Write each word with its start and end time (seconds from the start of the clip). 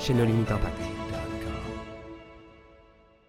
chez 0.00 0.14
No 0.14 0.24
Limit 0.24 0.50
Impact. 0.50 0.80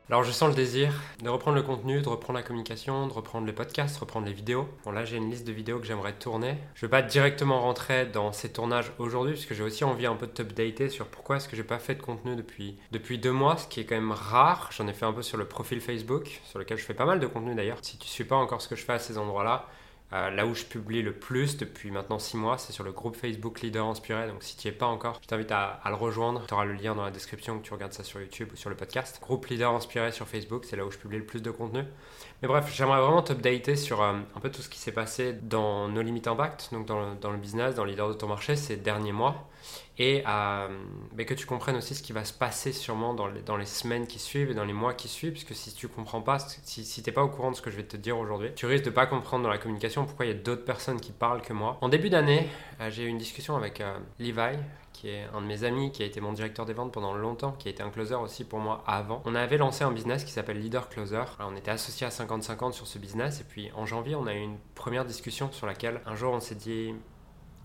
Alors 0.07 0.23
je 0.23 0.31
sens 0.31 0.49
le 0.49 0.55
désir 0.55 0.93
de 1.21 1.29
reprendre 1.29 1.57
le 1.57 1.63
contenu, 1.63 2.01
de 2.01 2.07
reprendre 2.07 2.37
la 2.37 2.43
communication, 2.43 3.07
de 3.07 3.13
reprendre 3.13 3.45
les 3.45 3.53
podcasts, 3.53 3.97
reprendre 3.97 4.25
les 4.25 4.33
vidéos. 4.33 4.69
Bon 4.85 4.91
là 4.91 5.03
j'ai 5.03 5.17
une 5.17 5.29
liste 5.29 5.45
de 5.45 5.51
vidéos 5.51 5.79
que 5.79 5.85
j'aimerais 5.85 6.13
tourner. 6.13 6.57
Je 6.75 6.85
vais 6.85 6.89
pas 6.89 7.01
directement 7.01 7.61
rentrer 7.61 8.05
dans 8.05 8.31
ces 8.31 8.51
tournages 8.51 8.91
aujourd'hui 8.99 9.33
parce 9.33 9.45
que 9.45 9.53
j'ai 9.53 9.63
aussi 9.63 9.83
envie 9.83 10.05
un 10.05 10.15
peu 10.15 10.27
de 10.27 10.31
t'updater 10.31 10.89
sur 10.89 11.07
pourquoi 11.07 11.37
est-ce 11.37 11.49
que 11.49 11.57
j'ai 11.57 11.63
pas 11.63 11.79
fait 11.79 11.95
de 11.95 12.01
contenu 12.01 12.35
depuis, 12.35 12.77
depuis 12.91 13.17
deux 13.17 13.31
mois, 13.31 13.57
ce 13.57 13.67
qui 13.67 13.81
est 13.81 13.85
quand 13.85 13.95
même 13.95 14.11
rare. 14.11 14.69
J'en 14.71 14.87
ai 14.87 14.93
fait 14.93 15.05
un 15.05 15.13
peu 15.13 15.23
sur 15.23 15.37
le 15.37 15.45
profil 15.45 15.81
Facebook, 15.81 16.41
sur 16.45 16.59
lequel 16.59 16.77
je 16.77 16.83
fais 16.83 16.93
pas 16.93 17.05
mal 17.05 17.19
de 17.19 17.27
contenu 17.27 17.53
d'ailleurs. 17.53 17.77
Si 17.81 17.97
tu 17.97 18.07
suis 18.07 18.23
pas 18.23 18.37
encore 18.37 18.61
ce 18.61 18.69
que 18.69 18.75
je 18.77 18.83
fais 18.83 18.93
à 18.93 18.99
ces 18.99 19.17
endroits-là, 19.17 19.67
euh, 20.13 20.29
là 20.29 20.45
où 20.45 20.53
je 20.53 20.65
publie 20.65 21.01
le 21.01 21.13
plus 21.13 21.57
depuis 21.57 21.89
maintenant 21.89 22.19
6 22.19 22.37
mois, 22.37 22.57
c'est 22.57 22.73
sur 22.73 22.83
le 22.83 22.91
groupe 22.91 23.15
Facebook 23.15 23.61
Leader 23.61 23.85
Inspiré. 23.85 24.27
Donc 24.27 24.43
si 24.43 24.57
tu 24.57 24.67
n'y 24.67 24.73
es 24.73 24.77
pas 24.77 24.87
encore, 24.87 25.19
je 25.21 25.27
t'invite 25.27 25.51
à, 25.51 25.81
le 25.85 25.95
rejoindre. 25.95 26.45
Tu 26.47 26.53
auras 26.53 26.65
le 26.65 26.73
lien 26.73 26.95
dans 26.95 27.05
la 27.05 27.11
description 27.11 27.59
que 27.59 27.65
tu 27.65 27.73
regardes 27.73 27.93
ça 27.93 28.03
sur 28.03 28.19
YouTube 28.19 28.49
ou 28.51 28.57
sur 28.57 28.69
le 28.69 28.75
podcast. 28.75 29.19
Groupe 29.21 29.45
Leader 29.47 29.71
Inspiré 29.71 30.11
sur 30.11 30.27
Facebook, 30.27 30.65
c'est 30.65 30.75
là 30.75 30.85
où 30.85 30.91
je 30.91 30.97
publie 30.97 31.17
le 31.17 31.25
plus 31.25 31.41
de 31.41 31.51
contenu. 31.51 31.83
Mais 32.41 32.47
bref, 32.47 32.69
j'aimerais 32.73 32.99
vraiment 32.99 33.21
t'updater 33.21 33.75
sur 33.75 34.01
euh, 34.01 34.13
un 34.35 34.39
peu 34.41 34.51
tout 34.51 34.61
ce 34.61 34.69
qui 34.69 34.79
s'est 34.79 34.91
passé 34.91 35.33
dans 35.33 35.87
nos 35.87 36.01
limites 36.01 36.27
impact, 36.27 36.69
donc 36.73 36.85
dans 36.87 36.99
le, 36.99 37.15
dans 37.15 37.31
business, 37.33 37.75
dans 37.75 37.85
le 37.85 37.91
leader 37.91 38.09
de 38.09 38.13
ton 38.13 38.27
marché 38.27 38.55
ces 38.55 38.75
derniers 38.75 39.13
mois 39.13 39.47
et 39.97 40.23
euh, 40.27 40.67
que 41.25 41.33
tu 41.33 41.45
comprennes 41.45 41.75
aussi 41.75 41.95
ce 41.95 42.01
qui 42.01 42.13
va 42.13 42.25
se 42.25 42.33
passer 42.33 42.71
sûrement 42.71 43.13
dans 43.13 43.27
les, 43.27 43.65
semaines 43.65 44.07
qui 44.07 44.19
suivent 44.19 44.51
et 44.51 44.53
dans 44.53 44.65
les 44.65 44.73
mois 44.73 44.93
qui 44.93 45.07
suivent, 45.07 45.31
puisque 45.31 45.53
si 45.53 45.73
tu 45.73 45.87
comprends 45.87 46.21
pas, 46.21 46.39
si, 46.39 46.83
si 46.83 47.03
tu 47.03 47.09
n'es 47.09 47.13
pas 47.13 47.23
au 47.23 47.29
courant 47.29 47.51
de 47.51 47.55
ce 47.55 47.61
que 47.61 47.69
je 47.69 47.77
vais 47.77 47.83
te 47.83 47.97
dire 47.97 48.17
aujourd'hui, 48.17 48.49
tu 48.55 48.65
risques 48.65 48.85
de 48.85 48.89
pas 48.89 49.05
comprendre 49.05 49.43
dans 49.43 49.49
la 49.49 49.57
communication 49.57 50.05
pourquoi 50.05 50.25
il 50.25 50.29
y 50.29 50.31
a 50.31 50.37
d'autres 50.37 50.65
personnes 50.65 50.99
qui 50.99 51.11
parlent 51.11 51.41
que 51.41 51.53
moi. 51.53 51.77
En 51.81 51.89
début 51.89 52.09
d'année, 52.09 52.47
euh, 52.79 52.89
j'ai 52.89 53.03
eu 53.03 53.07
une 53.07 53.17
discussion 53.17 53.55
avec 53.55 53.81
euh, 53.81 53.97
Levi, 54.19 54.57
qui 54.93 55.09
est 55.09 55.25
un 55.33 55.41
de 55.41 55.45
mes 55.45 55.63
amis, 55.63 55.91
qui 55.91 56.03
a 56.03 56.05
été 56.05 56.21
mon 56.21 56.33
directeur 56.33 56.65
des 56.65 56.73
ventes 56.73 56.91
pendant 56.91 57.13
longtemps, 57.13 57.53
qui 57.53 57.67
a 57.67 57.71
été 57.71 57.83
un 57.83 57.89
closer 57.89 58.15
aussi 58.15 58.43
pour 58.43 58.59
moi 58.59 58.83
avant. 58.87 59.21
On 59.25 59.35
avait 59.35 59.57
lancé 59.57 59.83
un 59.83 59.91
business 59.91 60.23
qui 60.23 60.31
s'appelle 60.31 60.59
Leader 60.59 60.89
Closer. 60.89 61.23
on 61.39 61.55
était 61.55 61.71
associé 61.71 62.05
à 62.05 62.09
50-50 62.09 62.73
sur 62.73 62.87
ce 62.87 62.99
business, 62.99 63.41
et 63.41 63.43
puis 63.43 63.71
en 63.75 63.85
janvier, 63.85 64.15
on 64.15 64.27
a 64.27 64.33
eu 64.33 64.39
une 64.39 64.57
première 64.75 65.05
discussion 65.05 65.51
sur 65.51 65.67
laquelle 65.67 66.01
un 66.05 66.15
jour 66.15 66.33
on 66.33 66.39
s'est 66.39 66.55
dit 66.55 66.93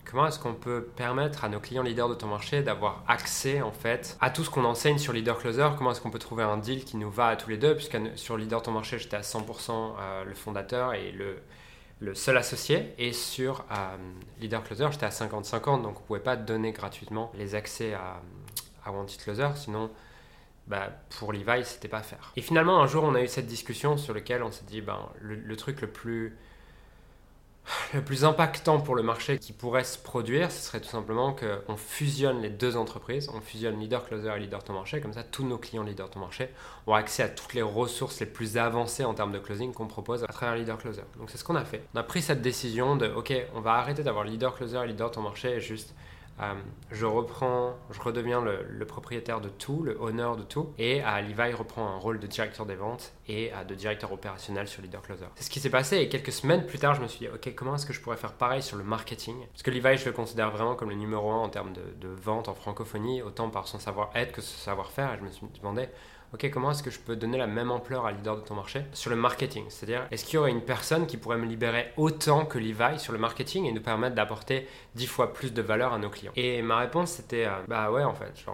Comment 0.09 0.27
est-ce 0.27 0.39
qu'on 0.39 0.53
peut 0.53 0.87
permettre 0.95 1.43
à 1.43 1.49
nos 1.49 1.59
clients 1.59 1.83
leaders 1.83 2.07
de 2.07 2.13
ton 2.13 2.27
marché 2.27 2.63
d'avoir 2.63 3.03
accès 3.09 3.61
en 3.61 3.73
fait 3.73 4.17
à 4.21 4.29
tout 4.29 4.45
ce 4.45 4.49
qu'on 4.49 4.63
enseigne 4.63 4.97
sur 4.97 5.11
Leader 5.11 5.37
Closer? 5.37 5.67
Comment 5.77 5.91
est-ce 5.91 5.99
qu'on 5.99 6.11
peut 6.11 6.17
trouver 6.17 6.43
un 6.43 6.55
deal 6.55 6.85
qui 6.85 6.95
nous 6.95 7.11
va 7.11 7.27
à 7.27 7.35
tous 7.35 7.49
les 7.49 7.57
deux? 7.57 7.75
Puisque 7.75 7.97
sur 8.15 8.37
Leader 8.37 8.61
ton 8.61 8.71
marché, 8.71 8.99
j'étais 8.99 9.17
à 9.17 9.21
100% 9.21 9.71
euh, 9.99 10.23
le 10.23 10.33
fondateur 10.33 10.93
et 10.93 11.11
le, 11.11 11.39
le 11.99 12.15
seul 12.15 12.37
associé. 12.37 12.93
Et 12.97 13.11
sur 13.11 13.65
euh, 13.69 13.97
Leader 14.39 14.63
Closer, 14.63 14.87
j'étais 14.91 15.05
à 15.05 15.09
50-50. 15.09 15.81
Donc 15.81 15.97
on 15.97 16.01
ne 16.01 16.07
pouvait 16.07 16.19
pas 16.21 16.37
donner 16.37 16.71
gratuitement 16.71 17.29
les 17.35 17.53
accès 17.53 17.93
à, 17.93 18.21
à 18.85 18.91
Wanted 18.93 19.21
Closer. 19.21 19.49
Sinon, 19.55 19.91
bah, 20.67 20.89
pour 21.19 21.33
Levi, 21.33 21.65
c'était 21.65 21.89
pas 21.89 21.97
à 21.97 22.03
faire. 22.03 22.31
Et 22.37 22.41
finalement, 22.41 22.81
un 22.81 22.87
jour, 22.87 23.03
on 23.03 23.13
a 23.13 23.21
eu 23.21 23.27
cette 23.27 23.47
discussion 23.47 23.97
sur 23.97 24.13
laquelle 24.13 24.41
on 24.41 24.51
s'est 24.51 24.65
dit, 24.65 24.79
ben, 24.79 25.09
le 25.19 25.55
truc 25.57 25.81
le 25.81 25.87
plus 25.87 26.37
le 27.93 28.01
plus 28.01 28.25
impactant 28.25 28.79
pour 28.79 28.95
le 28.95 29.03
marché 29.03 29.37
qui 29.39 29.53
pourrait 29.53 29.83
se 29.83 29.97
produire, 29.97 30.51
ce 30.51 30.61
serait 30.61 30.79
tout 30.79 30.89
simplement 30.89 31.35
qu'on 31.35 31.77
fusionne 31.77 32.41
les 32.41 32.49
deux 32.49 32.77
entreprises, 32.77 33.29
on 33.33 33.41
fusionne 33.41 33.79
Leader 33.79 34.05
Closer 34.05 34.33
et 34.35 34.39
Leader 34.39 34.63
Ton 34.63 34.73
Marché, 34.73 35.01
comme 35.01 35.13
ça 35.13 35.23
tous 35.23 35.45
nos 35.45 35.57
clients 35.57 35.83
Leader 35.83 36.09
Ton 36.09 36.19
Marché 36.19 36.49
ont 36.85 36.93
accès 36.93 37.23
à 37.23 37.29
toutes 37.29 37.53
les 37.53 37.61
ressources 37.61 38.19
les 38.19 38.25
plus 38.25 38.57
avancées 38.57 39.05
en 39.05 39.13
termes 39.13 39.31
de 39.31 39.39
closing 39.39 39.73
qu'on 39.73 39.87
propose 39.87 40.23
à 40.23 40.27
travers 40.27 40.55
Leader 40.55 40.77
Closer. 40.77 41.03
Donc 41.17 41.29
c'est 41.29 41.37
ce 41.37 41.43
qu'on 41.43 41.55
a 41.55 41.65
fait. 41.65 41.83
On 41.93 41.99
a 41.99 42.03
pris 42.03 42.21
cette 42.21 42.41
décision 42.41 42.95
de, 42.95 43.07
ok, 43.07 43.33
on 43.55 43.61
va 43.61 43.73
arrêter 43.73 44.03
d'avoir 44.03 44.23
Leader 44.23 44.55
Closer 44.55 44.81
et 44.83 44.87
Leader 44.87 45.11
Ton 45.11 45.21
Marché 45.21 45.55
et 45.55 45.59
juste 45.59 45.93
euh, 46.39 46.53
je 46.91 47.05
reprends, 47.05 47.75
je 47.91 47.99
redeviens 47.99 48.41
le, 48.41 48.85
propriétaire 48.85 49.41
de 49.41 49.49
tout, 49.49 49.83
le 49.83 49.99
honneur 49.99 50.37
de 50.37 50.43
tout, 50.43 50.73
et 50.77 51.01
à 51.01 51.21
Levi 51.21 51.53
reprend 51.53 51.87
un 51.87 51.97
rôle 51.97 52.19
de 52.19 52.27
directeur 52.27 52.65
des 52.65 52.75
ventes 52.75 53.13
et 53.27 53.51
de 53.67 53.75
directeur 53.75 54.11
opérationnel 54.11 54.67
sur 54.67 54.81
Leader 54.81 55.01
Closer. 55.01 55.25
C'est 55.35 55.43
ce 55.43 55.49
qui 55.49 55.59
s'est 55.59 55.69
passé 55.69 55.97
et 55.97 56.09
quelques 56.09 56.31
semaines 56.31 56.65
plus 56.65 56.79
tard, 56.79 56.95
je 56.95 57.01
me 57.01 57.07
suis 57.07 57.19
dit, 57.19 57.27
ok, 57.27 57.53
comment 57.55 57.75
est-ce 57.75 57.85
que 57.85 57.93
je 57.93 57.99
pourrais 57.99 58.17
faire 58.17 58.33
pareil 58.33 58.61
sur 58.61 58.77
le 58.77 58.83
marketing? 58.83 59.35
Parce 59.51 59.63
que 59.63 59.71
Levi, 59.71 59.97
je 59.97 60.05
le 60.05 60.13
considère 60.13 60.51
vraiment 60.51 60.75
comme 60.75 60.89
le 60.89 60.95
numéro 60.95 61.31
un 61.31 61.39
en 61.39 61.49
termes 61.49 61.73
de, 61.73 61.81
de 61.99 62.07
vente 62.07 62.47
en 62.47 62.53
francophonie, 62.53 63.21
autant 63.21 63.49
par 63.49 63.67
son 63.67 63.79
savoir-être 63.79 64.31
que 64.31 64.41
son 64.41 64.57
savoir-faire, 64.57 65.13
et 65.13 65.17
je 65.17 65.23
me 65.23 65.29
suis 65.29 65.47
demandé, 65.59 65.89
ok, 66.33 66.49
comment 66.51 66.71
est-ce 66.71 66.83
que 66.83 66.91
je 66.91 66.99
peux 66.99 67.15
donner 67.15 67.37
la 67.37 67.47
même 67.47 67.71
ampleur 67.71 68.05
à 68.05 68.11
leader 68.11 68.35
de 68.35 68.41
ton 68.41 68.55
marché 68.55 68.83
sur 68.93 69.09
le 69.09 69.15
marketing? 69.15 69.65
C'est-à-dire, 69.69 70.07
est-ce 70.11 70.25
qu'il 70.25 70.35
y 70.35 70.37
aurait 70.37 70.51
une 70.51 70.61
personne 70.61 71.07
qui 71.07 71.17
pourrait 71.17 71.37
me 71.37 71.45
libérer 71.45 71.91
autant 71.97 72.45
que 72.45 72.57
Levi 72.57 72.99
sur 72.99 73.13
le 73.13 73.19
marketing 73.19 73.65
et 73.65 73.71
nous 73.71 73.81
permettre 73.81 74.15
d'apporter 74.15 74.67
10 74.95 75.07
fois 75.07 75.33
plus 75.33 75.53
de 75.53 75.61
valeur 75.61 75.93
à 75.93 75.97
nos 75.97 76.09
clients? 76.09 76.33
Et 76.35 76.61
ma 76.61 76.77
réponse, 76.77 77.11
c'était, 77.11 77.45
euh, 77.45 77.63
bah 77.67 77.91
ouais, 77.91 78.03
en 78.03 78.13
fait, 78.13 78.45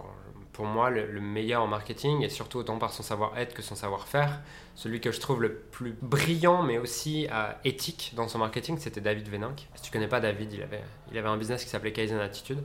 pour 0.51 0.66
moi, 0.66 0.91
le, 0.91 1.19
meilleur 1.19 1.63
en 1.63 1.67
marketing, 1.67 2.22
et 2.22 2.29
surtout 2.29 2.59
autant 2.59 2.78
par 2.78 2.94
son 2.94 3.01
savoir-être 3.01 3.56
que 3.56 3.63
son 3.63 3.75
savoir-faire, 3.75 4.41
celui 4.75 5.01
que 5.01 5.12
je 5.12 5.19
trouve 5.19 5.41
le 5.41 5.53
plus 5.53 5.95
brillant, 6.01 6.62
mais 6.62 6.78
aussi 6.78 7.28
euh, 7.31 7.51
éthique 7.66 8.13
dans 8.16 8.28
son 8.28 8.38
marketing, 8.38 8.78
c'était 8.78 9.01
David 9.01 9.29
Veninck. 9.29 9.67
Si 9.75 9.81
tu 9.81 9.91
connais 9.91 10.07
pas 10.07 10.19
David, 10.19 10.53
il 10.53 10.62
avait, 10.62 10.83
il 11.12 11.17
avait 11.17 11.29
un 11.29 11.38
business 11.38 11.63
qui 11.63 11.69
s'appelait 11.69 11.91
Kaizen 11.91 12.19
Attitude, 12.19 12.63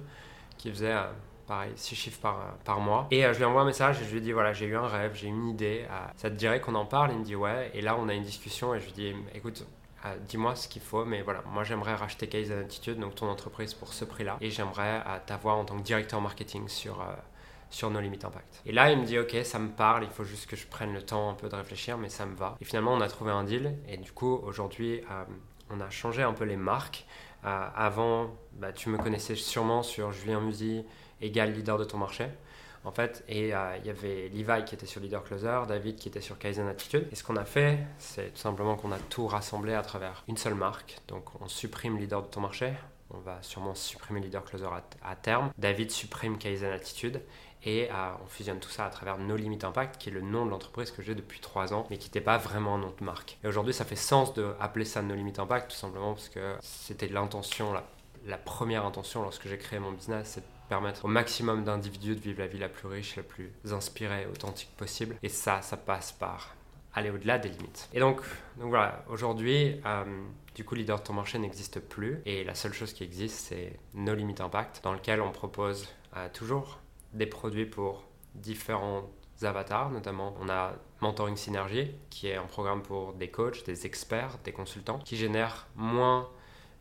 qui 0.59 0.71
faisait... 0.71 0.93
Euh, 0.93 1.05
pareil, 1.49 1.73
6 1.75 1.97
chiffres 1.97 2.21
par, 2.65 2.81
mois. 2.81 3.09
Et 3.11 3.25
euh, 3.25 3.33
je 3.33 3.39
lui 3.39 3.45
envoie 3.47 3.63
un 3.63 3.67
message 3.67 4.01
et 4.03 4.05
je 4.05 4.13
lui 4.13 4.21
dis 4.21 4.33
voilà, 4.33 4.53
j'ai 4.53 4.67
eu 4.67 4.77
un 4.77 4.87
rêve, 4.87 5.13
j'ai 5.15 5.29
une 5.29 5.49
idée, 5.49 5.87
euh, 5.91 6.07
ça 6.17 6.31
te 6.31 6.35
dirait 6.37 6.61
qu'on 6.61 6.75
en 6.75 6.85
parle? 6.85 7.11
Il 7.13 7.19
me 7.19 7.25
dit 7.25 7.35
ouais. 7.35 7.71
Et 7.75 7.81
là, 7.81 7.97
on 7.99 8.09
a 8.09 8.15
une 8.15 8.23
discussion 8.23 8.75
et 8.75 8.81
je 8.81 8.85
lui 8.85 8.93
dis 8.93 9.15
écoute, 9.35 9.67
euh, 10.05 10.17
dis-moi 10.29 10.55
ce 10.55 10.69
qu'il 10.69 10.83
faut, 10.83 11.05
mais 11.05 11.23
voilà, 11.23 11.43
moi 11.47 11.65
j'aimerais 11.65 11.95
racheter 11.95 12.29
Case 12.29 12.53
Attitude, 12.53 13.01
donc 13.01 13.15
ton 13.15 13.29
entreprise 13.29 13.75
pour 13.75 13.93
ce 13.95 14.05
prix-là, 14.05 14.37
et 14.41 14.51
j'aimerais 14.51 15.03
t'avoir 15.27 15.57
en 15.57 15.65
tant 15.65 15.77
que 15.77 15.83
directeur 15.83 16.21
marketing 16.21 16.69
sur, 16.69 17.05
sur 17.71 17.91
nos 17.91 18.01
limites 18.01 18.25
impact. 18.25 18.63
Et 18.67 18.73
là, 18.73 18.93
il 18.93 18.99
me 18.99 19.05
dit 19.05 19.19
ok, 19.19 19.37
ça 19.43 19.59
me 19.59 19.71
parle, 19.71 20.05
il 20.05 20.11
faut 20.11 20.25
juste 20.25 20.49
que 20.49 20.55
je 20.55 20.67
prenne 20.67 20.93
le 20.93 21.03
temps 21.03 21.31
un 21.31 21.35
peu 21.35 21.49
de 21.49 21.57
réfléchir, 21.57 21.99
mais 21.99 22.11
ça 22.11 22.27
me 22.27 22.37
va. 22.37 22.57
Et 22.61 22.65
finalement, 22.65 22.93
on 22.93 23.01
a 23.01 23.09
trouvé 23.09 23.33
un 23.33 23.43
deal, 23.43 23.75
et 23.89 23.97
du 23.97 24.13
coup, 24.13 24.39
aujourd'hui, 24.45 25.01
on 25.71 25.81
a 25.81 25.91
changé 25.91 26.23
un 26.23 26.35
peu 26.35 26.45
les 26.45 26.57
marques. 26.57 27.07
avant, 27.43 28.31
bah, 28.53 28.73
tu 28.73 28.91
me 28.91 28.99
connaissais 28.99 29.35
sûrement 29.35 29.83
sur 29.83 30.13
Julien 30.13 30.41
Musy, 30.41 30.85
égal 31.21 31.53
leader 31.53 31.79
de 31.79 31.85
ton 31.85 31.99
marché. 31.99 32.27
En 32.85 32.93
fait, 32.93 33.25
et 33.29 33.55
euh, 33.55 33.77
il 33.79 33.87
y 33.87 33.91
avait 33.91 34.29
Levi 34.29 34.65
qui 34.65 34.75
était 34.75 34.87
sur 34.87 35.01
Leader 35.01 35.25
Closer, 35.25 35.63
David 35.67 35.97
qui 35.97 36.09
était 36.09 36.21
sur 36.21 36.39
Kaizen 36.39 36.69
Attitude. 36.69 37.09
Et 37.11 37.17
ce 37.17 37.25
qu'on 37.25 37.37
a 37.37 37.45
fait, 37.45 37.79
c'est 37.99 38.33
tout 38.33 38.41
simplement 38.41 38.77
qu'on 38.77 38.93
a 38.93 38.99
tout 38.99 39.27
rassemblé 39.27 39.75
à 39.75 39.83
travers 39.83 40.25
une 40.29 40.37
seule 40.37 40.55
marque. 40.55 40.99
Donc 41.09 41.25
on 41.41 41.49
supprime 41.49 41.99
Leader 41.99 42.23
de 42.23 42.29
ton 42.29 42.41
marché, 42.41 42.73
on 43.11 43.19
va 43.19 43.43
sûrement 43.43 43.75
supprimer 43.75 44.21
Leader 44.21 44.45
Closer 44.45 44.69
à, 45.03 45.17
terme. 45.17 45.51
David 45.59 45.91
supprime 45.91 46.39
Kaizen 46.39 46.71
Attitude 46.71 47.23
et 47.65 47.91
euh, 47.91 48.11
on 48.23 48.27
fusionne 48.27 48.61
tout 48.61 48.69
ça 48.69 48.87
à 48.87 48.91
travers 48.91 49.19
No 49.19 49.37
Limit 49.37 49.59
Impact, 49.63 49.99
qui 49.99 50.11
est 50.11 50.13
le 50.13 50.21
nom 50.21 50.45
de 50.45 50.51
l'entreprise 50.51 50.91
que 50.91 51.03
j'ai 51.03 51.15
depuis 51.15 51.41
trois 51.41 51.73
ans, 51.73 51.87
mais 51.91 51.99
qui 51.99 52.09
n'était 52.09 52.21
pas 52.21 52.39
vraiment 52.39 52.77
un 52.77 52.79
nom 52.79 52.95
de 52.97 53.05
marque. 53.05 53.39
Et 53.43 53.49
aujourd'hui, 53.49 53.75
ça 53.75 53.85
fait 53.85 53.97
sens 53.97 54.35
de 54.35 54.55
appeler 54.61 54.85
ça 54.85 55.03
No 55.03 55.15
Limit 55.15 55.35
Impact, 55.39 55.71
tout 55.71 55.77
simplement 55.77 56.15
parce 56.15 56.29
que 56.29 56.55
c'était 56.61 57.09
l'intention, 57.09 57.73
la, 58.27 58.39
première 58.39 58.85
intention 58.85 59.23
lorsque 59.23 59.49
j'ai 59.49 59.59
créé 59.59 59.79
mon 59.79 59.93
business, 59.93 60.39
permettre 60.69 61.05
au 61.05 61.09
maximum 61.09 61.65
d'individus 61.65 62.15
de 62.15 62.21
vivre 62.21 62.41
la 62.41 62.47
vie 62.47 62.59
la 62.59 62.69
plus 62.69 62.89
riche, 62.89 63.17
la 63.17 63.23
plus 63.23 63.53
inspirée, 63.71 64.27
authentique 64.27 64.71
possible. 64.77 65.17
Et 65.23 65.29
ça, 65.29 65.63
ça 65.63 65.77
passe 65.77 66.13
par 66.13 66.55
aller 66.95 67.11
au-delà 67.11 67.39
des 67.39 67.49
limites. 67.49 67.89
Et 67.93 68.01
donc, 68.01 68.21
donc 68.59 68.69
voilà, 68.69 69.05
aujourd'hui, 69.09 69.81
euh, 69.87 70.05
du 70.55 70.65
coup, 70.65 70.75
Leader 70.75 70.99
de 70.99 71.05
ton 71.05 71.13
marché 71.13 71.39
n'existe 71.39 71.81
plus. 71.81 72.21
Et 72.27 72.45
la 72.45 72.55
seule 72.55 72.73
chose 72.73 72.93
qui 72.93 73.05
existe, 73.05 73.37
c'est 73.37 73.79
No 73.95 74.15
Limit 74.15 74.37
Impact, 74.41 74.81
dans 74.83 74.93
lequel 74.93 75.21
on 75.21 75.31
propose 75.31 75.89
euh, 76.17 76.29
toujours 76.33 76.79
des 77.13 77.27
produits 77.27 77.67
pour 77.67 78.05
différents 78.35 79.09
avatars, 79.43 79.91
notamment 79.91 80.35
on 80.41 80.49
a 80.49 80.73
Mentoring 81.01 81.37
Synergie, 81.37 81.93
qui 82.11 82.27
est 82.27 82.35
un 82.35 82.47
programme 82.47 82.83
pour 82.83 83.13
des 83.13 83.29
coachs, 83.29 83.65
des 83.65 83.87
experts, 83.87 84.39
des 84.45 84.53
consultants, 84.53 84.99
qui 84.99 85.17
génèrent 85.17 85.69
moins 85.77 86.29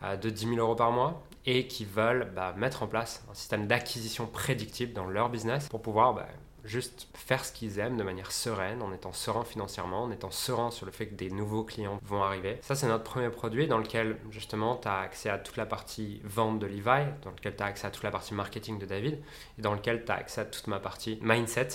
euh, 0.03 0.15
de 0.15 0.29
10 0.29 0.49
000 0.49 0.57
euros 0.57 0.75
par 0.75 0.91
mois 0.91 1.23
et 1.47 1.65
qui 1.65 1.85
veulent 1.85 2.31
bah, 2.35 2.53
mettre 2.57 2.83
en 2.83 2.87
place 2.87 3.23
un 3.31 3.33
système 3.33 3.65
d'acquisition 3.65 4.27
prédictible 4.27 4.93
dans 4.93 5.05
leur 5.05 5.29
business 5.29 5.69
pour 5.69 5.81
pouvoir 5.81 6.13
bah, 6.13 6.27
juste 6.65 7.07
faire 7.13 7.45
ce 7.45 7.53
qu'ils 7.53 7.79
aiment 7.79 7.95
de 7.95 8.03
manière 8.03 8.33
sereine, 8.33 8.81
en 8.81 8.93
étant 8.93 9.13
serein 9.13 9.45
financièrement, 9.45 10.03
en 10.03 10.11
étant 10.11 10.29
serein 10.29 10.69
sur 10.69 10.85
le 10.85 10.91
fait 10.91 11.07
que 11.07 11.15
des 11.15 11.31
nouveaux 11.31 11.63
clients 11.63 11.99
vont 12.03 12.21
arriver. 12.21 12.57
Ça, 12.61 12.75
c'est 12.75 12.87
notre 12.87 13.05
premier 13.05 13.29
produit 13.29 13.67
dans 13.67 13.77
lequel 13.77 14.17
justement 14.29 14.75
tu 14.75 14.89
as 14.89 14.99
accès 14.99 15.29
à 15.29 15.37
toute 15.37 15.55
la 15.55 15.65
partie 15.65 16.19
vente 16.25 16.59
de 16.59 16.67
Levi, 16.67 17.05
dans 17.23 17.31
lequel 17.31 17.55
tu 17.55 17.63
as 17.63 17.67
accès 17.67 17.87
à 17.87 17.91
toute 17.91 18.03
la 18.03 18.11
partie 18.11 18.33
marketing 18.33 18.77
de 18.77 18.85
David, 18.85 19.17
et 19.57 19.61
dans 19.61 19.73
lequel 19.73 20.03
tu 20.03 20.11
as 20.11 20.15
accès 20.15 20.41
à 20.41 20.45
toute 20.45 20.67
ma 20.67 20.79
partie 20.79 21.17
mindset 21.21 21.69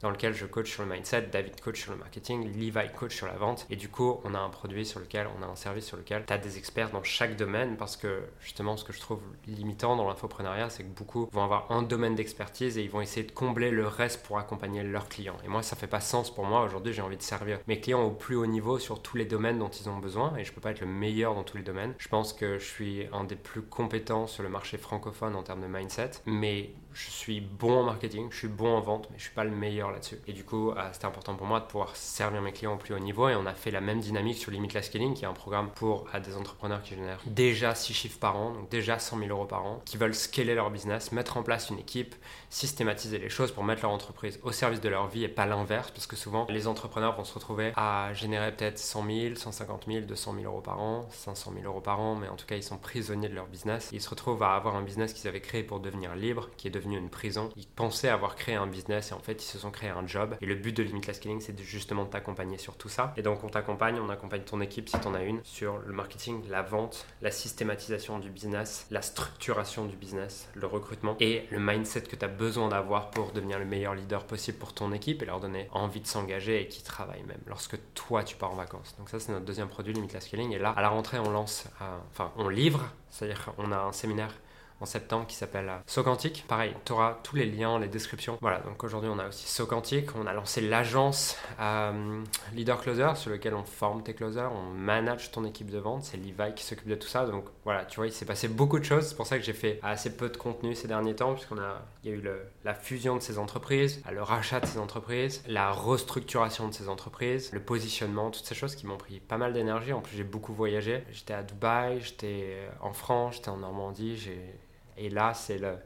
dans 0.00 0.10
lequel 0.10 0.34
je 0.34 0.46
coach 0.46 0.70
sur 0.70 0.82
le 0.82 0.88
mindset, 0.88 1.28
David 1.32 1.60
coach 1.60 1.82
sur 1.82 1.92
le 1.92 1.98
marketing, 1.98 2.52
Levi 2.52 2.92
coach 2.92 3.14
sur 3.14 3.26
la 3.26 3.34
vente. 3.34 3.66
Et 3.70 3.76
du 3.76 3.88
coup, 3.88 4.20
on 4.24 4.34
a 4.34 4.38
un 4.38 4.48
produit 4.48 4.86
sur 4.86 5.00
lequel, 5.00 5.28
on 5.38 5.42
a 5.42 5.46
un 5.46 5.56
service 5.56 5.86
sur 5.86 5.96
lequel 5.96 6.24
tu 6.26 6.32
as 6.32 6.38
des 6.38 6.58
experts 6.58 6.90
dans 6.90 7.02
chaque 7.02 7.36
domaine 7.36 7.76
parce 7.76 7.96
que 7.96 8.22
justement, 8.40 8.76
ce 8.76 8.84
que 8.84 8.92
je 8.92 9.00
trouve 9.00 9.20
limitant 9.46 9.96
dans 9.96 10.08
l'infoprenariat, 10.08 10.70
c'est 10.70 10.82
que 10.82 10.88
beaucoup 10.88 11.28
vont 11.32 11.44
avoir 11.44 11.70
un 11.70 11.82
domaine 11.82 12.14
d'expertise 12.14 12.78
et 12.78 12.82
ils 12.82 12.90
vont 12.90 13.00
essayer 13.00 13.26
de 13.26 13.32
combler 13.32 13.70
le 13.70 13.86
reste 13.86 14.22
pour 14.24 14.38
accompagner 14.38 14.82
leurs 14.82 15.08
clients. 15.08 15.36
Et 15.44 15.48
moi, 15.48 15.62
ça 15.62 15.76
fait 15.76 15.86
pas 15.86 16.00
sens 16.00 16.34
pour 16.34 16.44
moi. 16.44 16.62
Aujourd'hui, 16.62 16.92
j'ai 16.92 17.02
envie 17.02 17.16
de 17.16 17.22
servir 17.22 17.58
mes 17.66 17.80
clients 17.80 18.02
au 18.02 18.10
plus 18.10 18.36
haut 18.36 18.46
niveau 18.46 18.78
sur 18.78 19.02
tous 19.02 19.16
les 19.16 19.24
domaines 19.24 19.58
dont 19.58 19.68
ils 19.68 19.88
ont 19.88 19.98
besoin 19.98 20.36
et 20.36 20.44
je 20.44 20.52
peux 20.52 20.60
pas 20.60 20.70
être 20.70 20.80
le 20.80 20.86
meilleur 20.86 21.34
dans 21.34 21.44
tous 21.44 21.56
les 21.56 21.62
domaines. 21.62 21.94
Je 21.98 22.08
pense 22.08 22.32
que 22.32 22.58
je 22.58 22.64
suis 22.64 23.06
un 23.12 23.24
des 23.24 23.36
plus 23.36 23.62
compétents 23.62 24.26
sur 24.26 24.42
le 24.42 24.48
marché 24.48 24.78
francophone 24.78 25.36
en 25.36 25.42
termes 25.42 25.60
de 25.60 25.66
mindset, 25.66 26.10
mais 26.26 26.70
je 26.92 27.10
suis 27.10 27.40
bon 27.40 27.80
en 27.80 27.82
marketing, 27.84 28.28
je 28.30 28.36
suis 28.36 28.48
bon 28.48 28.76
en 28.76 28.80
vente, 28.80 29.08
mais 29.10 29.18
je 29.18 29.24
suis 29.24 29.34
pas 29.34 29.44
le 29.44 29.50
meilleur 29.50 29.89
là-dessus. 29.90 30.18
Et 30.26 30.32
du 30.32 30.44
coup, 30.44 30.70
euh, 30.70 30.74
c'était 30.92 31.06
important 31.06 31.34
pour 31.34 31.46
moi 31.46 31.60
de 31.60 31.66
pouvoir 31.66 31.96
servir 31.96 32.40
mes 32.42 32.52
clients 32.52 32.74
au 32.74 32.78
plus 32.78 32.94
haut 32.94 32.98
niveau. 32.98 33.28
Et 33.28 33.34
on 33.34 33.46
a 33.46 33.54
fait 33.54 33.70
la 33.70 33.80
même 33.80 34.00
dynamique 34.00 34.38
sur 34.38 34.50
Limitless 34.50 34.86
Scaling, 34.86 35.14
qui 35.14 35.24
est 35.24 35.28
un 35.28 35.32
programme 35.32 35.70
pour 35.70 36.06
des 36.24 36.36
entrepreneurs 36.36 36.82
qui 36.82 36.94
génèrent 36.94 37.20
déjà 37.26 37.74
6 37.74 37.94
chiffres 37.94 38.18
par 38.18 38.36
an, 38.36 38.52
donc 38.52 38.68
déjà 38.68 38.98
100 38.98 39.18
000 39.18 39.30
euros 39.30 39.46
par 39.46 39.64
an, 39.64 39.80
qui 39.84 39.96
veulent 39.96 40.14
scaler 40.14 40.54
leur 40.54 40.70
business, 40.70 41.12
mettre 41.12 41.36
en 41.36 41.42
place 41.42 41.70
une 41.70 41.78
équipe, 41.78 42.14
systématiser 42.48 43.18
les 43.18 43.28
choses 43.28 43.52
pour 43.52 43.64
mettre 43.64 43.82
leur 43.82 43.90
entreprise 43.90 44.38
au 44.42 44.52
service 44.52 44.80
de 44.80 44.88
leur 44.88 45.08
vie 45.08 45.24
et 45.24 45.28
pas 45.28 45.46
l'inverse, 45.46 45.90
parce 45.90 46.06
que 46.06 46.16
souvent 46.16 46.46
les 46.48 46.66
entrepreneurs 46.66 47.16
vont 47.16 47.24
se 47.24 47.34
retrouver 47.34 47.72
à 47.76 48.12
générer 48.12 48.54
peut-être 48.54 48.78
100 48.78 49.06
000, 49.06 49.34
150 49.36 49.84
000, 49.86 50.00
200 50.06 50.34
000 50.34 50.44
euros 50.44 50.60
par 50.60 50.80
an, 50.80 51.06
500 51.10 51.52
000 51.54 51.64
euros 51.64 51.80
par 51.80 52.00
an, 52.00 52.14
mais 52.14 52.28
en 52.28 52.36
tout 52.36 52.46
cas 52.46 52.56
ils 52.56 52.62
sont 52.62 52.78
prisonniers 52.78 53.28
de 53.28 53.34
leur 53.34 53.46
business. 53.46 53.88
Ils 53.92 54.00
se 54.00 54.10
retrouvent 54.10 54.42
à 54.42 54.54
avoir 54.54 54.76
un 54.76 54.82
business 54.82 55.12
qu'ils 55.12 55.28
avaient 55.28 55.40
créé 55.40 55.62
pour 55.62 55.80
devenir 55.80 56.14
libre, 56.14 56.50
qui 56.56 56.68
est 56.68 56.70
devenu 56.70 56.98
une 56.98 57.10
prison. 57.10 57.50
Ils 57.56 57.66
pensaient 57.66 58.08
avoir 58.08 58.36
créé 58.36 58.54
un 58.54 58.66
business 58.66 59.10
et 59.10 59.14
en 59.14 59.20
fait 59.20 59.42
ils 59.42 59.46
se 59.46 59.58
sont 59.58 59.70
créés 59.70 59.79
un 59.88 60.06
job. 60.06 60.36
Et 60.40 60.46
le 60.46 60.54
but 60.54 60.76
de 60.76 60.82
Limitless 60.82 61.16
Scaling, 61.16 61.40
c'est 61.40 61.58
justement 61.62 62.04
de 62.04 62.10
t'accompagner 62.10 62.58
sur 62.58 62.76
tout 62.76 62.88
ça. 62.88 63.12
Et 63.16 63.22
donc 63.22 63.44
on 63.44 63.48
t'accompagne, 63.48 63.98
on 64.00 64.10
accompagne 64.10 64.42
ton 64.42 64.60
équipe 64.60 64.88
si 64.88 64.98
tu 64.98 65.06
en 65.06 65.14
as 65.14 65.22
une, 65.22 65.40
sur 65.44 65.78
le 65.78 65.92
marketing, 65.92 66.42
la 66.48 66.62
vente, 66.62 67.06
la 67.22 67.30
systématisation 67.30 68.18
du 68.18 68.30
business, 68.30 68.86
la 68.90 69.02
structuration 69.02 69.86
du 69.86 69.96
business, 69.96 70.48
le 70.54 70.66
recrutement 70.66 71.16
et 71.20 71.44
le 71.50 71.58
mindset 71.58 72.02
que 72.02 72.16
tu 72.16 72.24
as 72.24 72.28
besoin 72.28 72.68
d'avoir 72.68 73.10
pour 73.10 73.32
devenir 73.32 73.58
le 73.58 73.64
meilleur 73.64 73.94
leader 73.94 74.24
possible 74.24 74.58
pour 74.58 74.74
ton 74.74 74.92
équipe 74.92 75.22
et 75.22 75.26
leur 75.26 75.40
donner 75.40 75.68
envie 75.72 76.00
de 76.00 76.06
s'engager 76.06 76.62
et 76.62 76.68
qui 76.68 76.82
travaillent 76.82 77.24
même 77.24 77.40
lorsque 77.46 77.78
toi 77.94 78.24
tu 78.24 78.36
pars 78.36 78.52
en 78.52 78.56
vacances. 78.56 78.94
Donc 78.98 79.08
ça 79.08 79.20
c'est 79.20 79.32
notre 79.32 79.44
deuxième 79.44 79.68
produit 79.68 79.92
Limitless 79.92 80.26
Scaling 80.26 80.52
et 80.52 80.58
là 80.58 80.70
à 80.70 80.82
la 80.82 80.88
rentrée 80.88 81.18
on 81.18 81.30
lance, 81.30 81.66
euh, 81.80 81.84
enfin 82.10 82.32
on 82.36 82.48
livre, 82.48 82.90
c'est-à-dire 83.10 83.44
qu'on 83.44 83.72
a 83.72 83.78
un 83.78 83.92
séminaire 83.92 84.34
en 84.80 84.86
septembre 84.86 85.26
qui 85.26 85.36
s'appelle 85.36 85.68
euh, 85.68 85.78
Socantic. 85.86 86.44
Pareil, 86.48 86.74
tu 86.84 86.92
auras 86.92 87.18
tous 87.22 87.36
les 87.36 87.46
liens, 87.46 87.78
les 87.78 87.88
descriptions. 87.88 88.38
Voilà, 88.40 88.58
donc 88.60 88.82
aujourd'hui 88.82 89.10
on 89.12 89.18
a 89.18 89.28
aussi 89.28 89.46
Socantic. 89.46 90.16
On 90.16 90.26
a 90.26 90.32
lancé 90.32 90.60
l'agence 90.60 91.36
euh, 91.60 92.22
Leader 92.54 92.80
Closer 92.80 93.12
sur 93.16 93.30
lequel 93.30 93.54
on 93.54 93.64
forme 93.64 94.02
tes 94.02 94.14
closers, 94.14 94.50
on 94.52 94.72
manage 94.72 95.30
ton 95.30 95.44
équipe 95.44 95.70
de 95.70 95.78
vente. 95.78 96.04
C'est 96.04 96.16
Levi 96.16 96.54
qui 96.54 96.64
s'occupe 96.64 96.88
de 96.88 96.94
tout 96.94 97.08
ça. 97.08 97.26
Donc 97.26 97.44
voilà, 97.64 97.84
tu 97.84 97.96
vois, 97.96 98.06
il 98.06 98.12
s'est 98.12 98.24
passé 98.24 98.48
beaucoup 98.48 98.78
de 98.78 98.84
choses. 98.84 99.08
C'est 99.08 99.16
pour 99.16 99.26
ça 99.26 99.38
que 99.38 99.44
j'ai 99.44 99.52
fait 99.52 99.78
assez 99.82 100.16
peu 100.16 100.28
de 100.28 100.36
contenu 100.36 100.74
ces 100.74 100.88
derniers 100.88 101.14
temps, 101.14 101.34
puisqu'on 101.34 101.58
a, 101.58 101.82
il 102.02 102.10
y 102.10 102.12
a 102.12 102.16
eu 102.16 102.24
la 102.64 102.74
fusion 102.74 103.16
de 103.16 103.20
ces 103.20 103.38
entreprises, 103.38 104.02
le 104.10 104.22
rachat 104.22 104.60
de 104.60 104.66
ces 104.66 104.78
entreprises, 104.78 105.42
la 105.46 105.72
restructuration 105.72 106.68
de 106.68 106.74
ces 106.74 106.88
entreprises, 106.88 107.50
le 107.52 107.60
positionnement, 107.60 108.30
toutes 108.30 108.46
ces 108.46 108.54
choses 108.54 108.74
qui 108.74 108.86
m'ont 108.86 108.96
pris 108.96 109.20
pas 109.20 109.36
mal 109.36 109.52
d'énergie. 109.52 109.92
En 109.92 110.00
plus, 110.00 110.16
j'ai 110.16 110.24
beaucoup 110.24 110.54
voyagé. 110.54 111.04
J'étais 111.10 111.34
à 111.34 111.42
Dubaï, 111.42 112.00
j'étais 112.00 112.56
en 112.80 112.92
France, 112.92 113.36
j'étais 113.36 113.50
en 113.50 113.58
Normandie, 113.58 114.16
j'ai 114.16 114.54
et 115.00 115.08
là, 115.08 115.32
c'est 115.34 115.58
la 115.58 115.78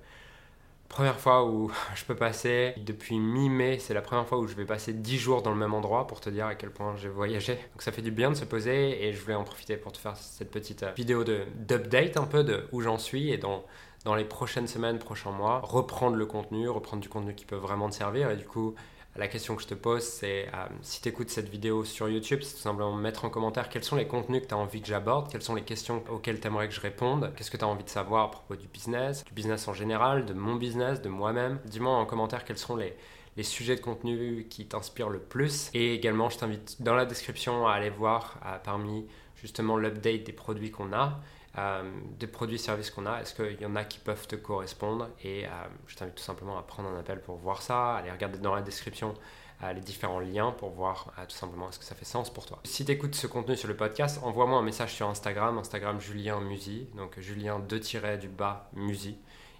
première 0.88 1.19
fois 1.19 1.46
où 1.46 1.70
je 1.94 2.05
peux 2.05 2.16
passer, 2.16 2.75
depuis 2.78 3.19
mi-mai, 3.19 3.78
c'est 3.78 3.94
la 3.94 4.02
première 4.02 4.26
fois 4.26 4.38
où 4.38 4.46
je 4.46 4.55
vais 4.55 4.64
passer 4.64 4.93
10 4.93 5.19
jours 5.19 5.43
dans 5.43 5.50
le 5.50 5.56
même 5.56 5.72
endroit 5.72 6.06
pour 6.06 6.20
te 6.20 6.31
dire 6.31 6.46
à 6.46 6.55
quel 6.55 6.70
point 6.70 6.96
j'ai 6.96 7.08
voyagé. 7.08 7.55
Donc 7.55 7.82
ça 7.82 7.93
fait 7.93 8.02
du 8.02 8.11
bien 8.11 8.31
de 8.31 8.37
se 8.37 8.44
poser 8.44 9.05
et 9.05 9.12
je 9.12 9.20
voulais 9.20 9.34
en 9.34 9.44
profiter 9.44 9.76
pour 9.76 9.93
te 9.93 9.99
faire 9.99 10.16
cette 10.16 10.50
petite 10.50 10.82
euh, 10.82 10.93
vidéo 10.93 11.25
d'update 11.25 12.16
un 12.16 12.26
peu 12.26 12.44
de 12.44 12.66
où 12.72 12.81
j'en 12.81 12.99
suis 12.99 13.31
et 13.31 13.38
dans, 13.38 13.64
dans 14.05 14.14
les 14.14 14.25
prochaines 14.25 14.66
semaines, 14.66 14.99
prochains 14.99 15.32
mois, 15.32 15.61
reprendre 15.62 16.16
le 16.16 16.26
contenu, 16.26 16.69
reprendre 16.69 17.02
du 17.02 17.08
contenu 17.08 17.34
qui 17.34 17.44
peut 17.44 17.56
vraiment 17.56 17.88
te 17.88 17.94
servir 17.94 18.31
et 18.31 18.37
du 18.37 18.44
coup 18.44 18.75
la 19.16 19.28
question 19.28 19.55
que 19.55 19.62
je 19.62 19.69
te 19.69 19.75
pose, 19.75 20.02
c'est 20.02 20.49
euh, 20.49 20.66
si 20.82 21.00
tu 21.00 21.08
écoutes 21.08 21.31
cette 21.31 21.49
vidéo 21.49 21.84
sur 21.84 22.08
YouTube, 22.08 22.40
c'est 22.43 22.56
tout 22.56 22.62
simplement 22.62 22.93
mettre 22.94 23.25
en 23.25 23.31
commentaire 23.31 23.69
quels 23.69 23.84
sont 23.84 23.96
les 23.96 24.08
contenus 24.08 24.43
que 24.43 24.49
tu 24.49 24.55
as 24.55 24.58
envie 24.58 24.81
que 24.81 24.88
j'aborde, 24.88 25.31
quelles 25.31 25.43
sont 25.43 25.55
les 25.55 25.62
questions 25.62 26.02
auxquelles 26.11 26.40
tu 26.40 26.46
aimerais 26.49 26.69
que 26.69 26.75
je 26.75 26.81
réponde, 26.81 27.32
qu'est-ce 27.37 27.50
que 27.50 27.56
tu 27.56 27.64
as 27.64 27.69
envie 27.69 27.84
de 27.84 27.88
savoir 27.88 28.25
à 28.25 28.31
propos 28.32 28.56
du 28.56 28.66
business, 28.66 29.25
du 29.25 29.32
business 29.32 29.69
en 29.69 29.72
général, 29.72 30.25
de 30.25 30.34
mon 30.34 30.56
business, 30.56 31.00
de 31.00 31.08
moi-même. 31.08 31.61
Dis-moi 31.64 31.93
en 31.93 32.06
commentaire 32.06 32.44
quels 32.44 32.58
sont 32.58 32.75
les, 32.75 32.96
les 33.37 33.43
sujets 33.44 33.76
de 33.76 33.81
contenu 33.81 34.46
qui 34.50 34.66
t'inspirent 34.66 35.11
le 35.11 35.20
plus. 35.20 35.70
Et 35.75 35.94
également, 35.94 36.28
je 36.28 36.38
t'invite 36.38 36.82
dans 36.82 36.94
la 36.94 37.06
description 37.06 37.66
à 37.69 37.75
aller 37.75 37.90
voir 37.90 38.40
euh, 38.44 38.58
parmi 38.62 39.06
justement 39.37 39.76
l'update 39.76 40.25
des 40.25 40.32
produits 40.32 40.70
qu'on 40.70 40.93
a. 40.93 41.20
Euh, 41.56 41.89
des 42.19 42.27
produits 42.27 42.56
et 42.56 42.59
services 42.59 42.91
qu'on 42.91 43.06
a, 43.06 43.21
est-ce 43.21 43.33
qu'il 43.33 43.61
y 43.61 43.67
en 43.67 43.77
a 43.77 43.85
qui 43.85 43.99
peuvent 44.01 44.27
te 44.27 44.35
correspondre? 44.35 45.09
Et 45.23 45.47
euh, 45.47 45.51
je 45.87 45.95
t'invite 45.95 46.17
tout 46.17 46.23
simplement 46.23 46.59
à 46.59 46.62
prendre 46.62 46.89
un 46.89 46.99
appel 46.99 47.21
pour 47.21 47.37
voir 47.37 47.62
ça, 47.62 47.95
aller 47.95 48.11
regarder 48.11 48.39
dans 48.39 48.55
la 48.55 48.62
description 48.62 49.15
euh, 49.62 49.73
les 49.73 49.81
différents 49.81 50.19
liens 50.19 50.51
pour 50.51 50.71
voir 50.71 51.12
tout 51.29 51.37
simplement 51.37 51.69
est-ce 51.69 51.79
que 51.79 51.85
ça 51.85 51.95
fait 51.95 52.05
sens 52.05 52.33
pour 52.33 52.45
toi. 52.47 52.59
Si 52.65 52.85
tu 52.85 52.91
écoutes 52.91 53.15
ce 53.15 53.29
contenu 53.29 53.56
sur 53.56 53.69
le 53.69 53.77
podcast, 53.77 54.19
envoie-moi 54.25 54.59
un 54.59 54.62
message 54.62 54.95
sur 54.95 55.09
Instagram, 55.09 55.56
Instagram 55.59 56.01
Julien 56.01 56.41
Musi, 56.41 56.89
donc 56.97 57.21
Julien 57.21 57.61
2 57.61 57.81
du 58.17 58.29
bas 58.29 58.69
Musi, 58.73 59.17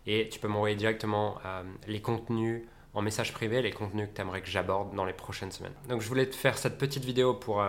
et 0.07 0.29
tu 0.29 0.41
peux 0.41 0.49
m'envoyer 0.49 0.75
directement 0.75 1.39
les 1.87 2.03
contenus 2.03 2.63
en 2.93 3.03
message 3.03 3.33
privé, 3.33 3.63
les 3.63 3.71
contenus 3.71 4.09
que 4.09 4.15
tu 4.15 4.21
aimerais 4.21 4.43
que 4.43 4.49
j'aborde 4.49 4.95
dans 4.97 5.05
les 5.05 5.13
prochaines 5.13 5.53
semaines. 5.53 5.75
Donc 5.89 6.01
je 6.01 6.09
voulais 6.09 6.29
te 6.29 6.35
faire 6.35 6.59
cette 6.59 6.77
petite 6.77 7.05
vidéo 7.05 7.35
pour, 7.35 7.65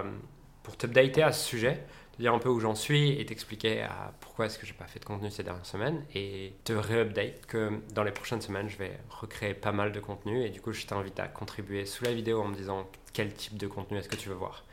pour 0.64 0.78
t'updater 0.78 1.22
à 1.22 1.32
ce 1.32 1.48
sujet 1.48 1.86
dire 2.20 2.34
un 2.34 2.40
peu 2.40 2.50
où 2.50 2.60
j'en 2.60 2.76
suis 2.76 3.20
et 3.20 3.26
t'expliquer 3.26 3.86
pourquoi 4.20 4.46
est-ce 4.46 4.58
que 4.58 4.66
j'ai 4.66 4.74
pas 4.74 4.88
fait 4.88 5.00
de 5.00 5.06
contenu 5.06 5.30
ces 5.32 5.44
dernières 5.44 5.66
semaines 5.66 6.04
et 6.14 6.54
te 6.64 6.74
réupdate 6.74 7.46
que 7.46 7.80
dans 7.94 8.04
les 8.04 8.12
prochaines 8.12 8.42
semaines 8.42 8.70
je 8.70 8.78
vais 8.78 8.98
recréer 9.10 9.54
pas 9.54 9.72
mal 9.72 9.92
de 9.92 10.00
contenu 10.00 10.44
et 10.44 10.50
du 10.50 10.62
coup 10.62 10.72
je 10.72 10.86
t'invite 10.86 11.20
à 11.20 11.28
contribuer 11.28 11.86
sous 11.86 12.04
la 12.06 12.14
vidéo 12.14 12.42
en 12.42 12.48
me 12.48 12.56
disant 12.56 12.88
quel 13.14 13.34
type 13.34 13.58
de 13.58 13.68
contenu 13.68 13.98
est-ce 13.98 14.10
que 14.10 14.16
tu 14.16 14.30
veux 14.30 14.36
voir. 14.36 14.64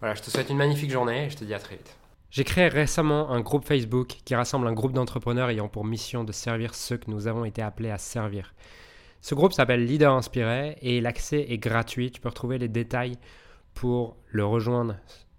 Voilà, 0.00 0.14
je 0.14 0.22
te 0.22 0.30
souhaite 0.30 0.50
une 0.50 0.56
magnifique 0.56 0.90
journée 0.90 1.26
et 1.26 1.30
je 1.30 1.36
te 1.36 1.44
dis 1.44 1.54
à 1.54 1.58
très 1.58 1.76
vite. 1.76 1.96
J'ai 2.30 2.44
créé 2.44 2.68
récemment 2.68 3.30
un 3.30 3.40
groupe 3.40 3.66
Facebook 3.66 4.16
qui 4.24 4.34
rassemble 4.34 4.68
un 4.68 4.72
groupe 4.72 4.92
d'entrepreneurs 4.92 5.50
ayant 5.50 5.68
pour 5.68 5.84
mission 5.84 6.22
de 6.22 6.32
servir 6.32 6.74
ceux 6.74 6.96
que 6.96 7.10
nous 7.10 7.26
avons 7.26 7.44
été 7.44 7.60
appelés 7.60 7.90
à 7.90 7.98
servir. 7.98 8.54
Ce 9.20 9.34
groupe 9.34 9.52
s'appelle 9.52 9.84
Leader 9.84 10.14
Inspiré 10.14 10.78
et 10.80 11.00
l'accès 11.00 11.44
est 11.48 11.58
gratuit. 11.58 12.10
Tu 12.10 12.20
peux 12.20 12.28
retrouver 12.28 12.56
les 12.58 12.68
détails 12.68 13.16
pour 13.74 14.16
le 14.28 14.44
rejoindre 14.44 14.96